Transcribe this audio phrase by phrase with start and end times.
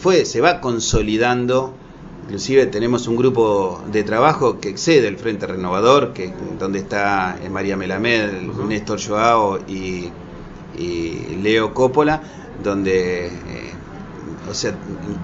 [0.00, 1.74] fue, se va consolidando,
[2.24, 7.50] inclusive tenemos un grupo de trabajo que excede el Frente Renovador, que donde está eh,
[7.50, 10.10] María Melamed, Néstor Joao y,
[11.42, 12.22] Leo Coppola,
[12.62, 13.32] donde eh,
[14.48, 14.74] o sea,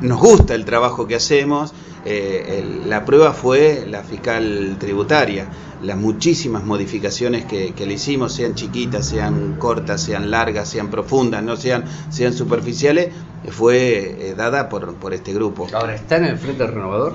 [0.01, 1.73] nos gusta el trabajo que hacemos.
[2.07, 5.49] Eh, la prueba fue la fiscal tributaria,
[5.83, 11.57] las muchísimas modificaciones que, le hicimos, sean chiquitas, sean cortas, sean largas, sean profundas, no
[11.57, 13.11] sean, sean superficiales,
[13.51, 15.67] fue eh, dada por, por este grupo.
[15.73, 17.15] Ahora, ¿está en el Frente Renovador?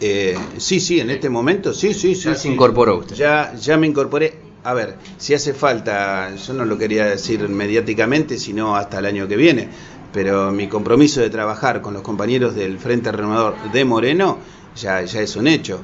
[0.00, 2.28] Eh, sí, sí, en este momento, sí, sí, sí.
[2.28, 3.16] Ya se incorporó usted.
[3.16, 4.48] Ya, ya me incorporé.
[4.64, 9.26] A ver, si hace falta, yo no lo quería decir mediáticamente, sino hasta el año
[9.26, 9.68] que viene,
[10.12, 14.38] pero mi compromiso de trabajar con los compañeros del Frente Renovador de Moreno
[14.76, 15.80] ya, ya es un hecho.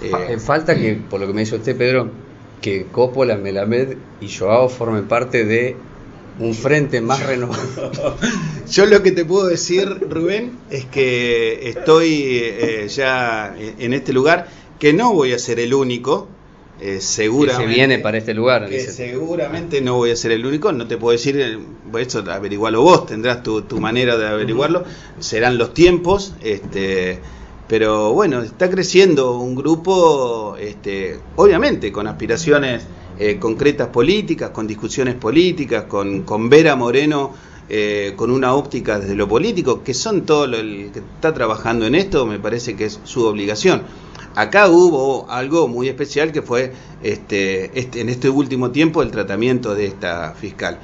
[0.00, 2.10] Eh, falta que, por lo que me dice usted, Pedro,
[2.60, 5.76] que Coppola, Melamed y Joao formen parte de
[6.38, 8.16] un frente más renovado.
[8.70, 14.48] Yo lo que te puedo decir, Rubén, es que estoy eh, ya en este lugar,
[14.78, 16.28] que no voy a ser el único,
[16.80, 17.66] eh, seguramente.
[17.66, 18.68] se viene para este lugar.
[18.70, 21.58] seguramente no voy a ser el único, no te puedo decir, eh,
[21.98, 24.84] eso averiguarlo vos, tendrás tu, manera de averiguarlo,
[25.18, 27.18] serán los tiempos, este,
[27.66, 32.84] pero bueno, está creciendo un grupo, este, obviamente con aspiraciones
[33.18, 37.48] eh, concretas políticas, con discusiones políticas, con, con Vera Moreno.
[37.70, 41.94] Eh, con una óptica desde lo político, que son todo el que está trabajando en
[41.94, 43.82] esto, me parece que es su obligación.
[44.38, 46.72] Acá hubo algo muy especial que fue
[47.02, 50.78] este, este, en este último tiempo el tratamiento de esta fiscal.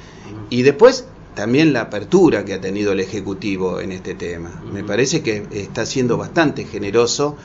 [0.49, 4.61] Y después también la apertura que ha tenido el Ejecutivo en este tema.
[4.73, 7.37] Me parece que está siendo bastante generoso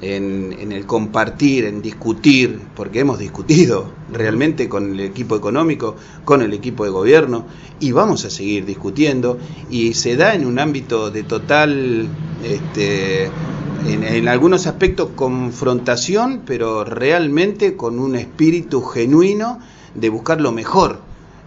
[0.00, 6.52] en, el compartir, en discutir, porque hemos discutido realmente con el equipo económico, con el
[6.54, 7.46] equipo de gobierno,
[7.78, 9.38] y vamos a seguir discutiendo,
[9.70, 12.08] y se da en un ámbito de total,
[12.42, 13.30] este,
[13.86, 19.60] en, en algunos aspectos, confrontación, pero realmente con un espíritu genuino
[19.94, 20.98] de buscar lo mejor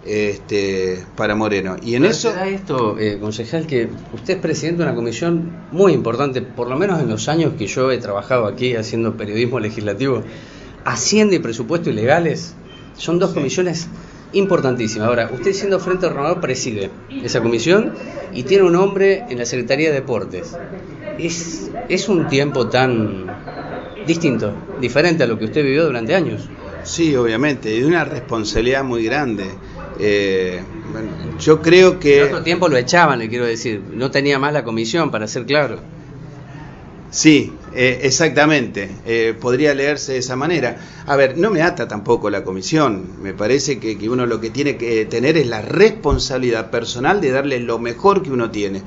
[0.05, 1.75] este, para Moreno.
[1.81, 2.33] Y en eso...
[2.45, 7.01] esto, eh, concejal, que usted es presidente de una comisión muy importante, por lo menos
[7.01, 10.23] en los años que yo he trabajado aquí haciendo periodismo legislativo,
[10.85, 12.53] Hacienda y Presupuesto Ilegales,
[12.95, 13.87] son dos comisiones
[14.33, 15.07] importantísimas.
[15.07, 16.91] Ahora, usted siendo Frente Renovador preside
[17.23, 17.93] esa comisión
[18.33, 20.55] y tiene un hombre en la Secretaría de Deportes.
[21.17, 23.25] Es, es un tiempo tan
[24.05, 26.49] distinto, diferente a lo que usted vivió durante años.
[26.83, 29.49] Sí, obviamente, y de una responsabilidad muy grande.
[29.99, 30.61] Eh,
[31.39, 32.19] yo creo que...
[32.19, 33.81] En otro tiempo lo echaban, le quiero decir.
[33.93, 35.79] No tenía más la comisión, para ser claro.
[37.11, 38.89] Sí, eh, exactamente.
[39.05, 40.77] Eh, podría leerse de esa manera.
[41.07, 43.05] A ver, no me ata tampoco la comisión.
[43.21, 47.31] Me parece que, que uno lo que tiene que tener es la responsabilidad personal de
[47.31, 48.83] darle lo mejor que uno tiene.